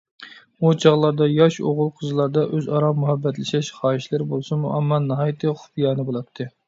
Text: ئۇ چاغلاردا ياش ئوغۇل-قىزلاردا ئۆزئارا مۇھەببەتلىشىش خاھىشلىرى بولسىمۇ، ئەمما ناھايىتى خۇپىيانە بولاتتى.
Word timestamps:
ئۇ 0.59 0.69
چاغلاردا 0.83 1.27
ياش 1.31 1.57
ئوغۇل-قىزلاردا 1.71 2.45
ئۆزئارا 2.57 2.89
مۇھەببەتلىشىش 3.01 3.69
خاھىشلىرى 3.81 4.27
بولسىمۇ، 4.33 4.73
ئەمما 4.79 5.01
ناھايىتى 5.05 5.55
خۇپىيانە 5.61 6.09
بولاتتى. 6.09 6.53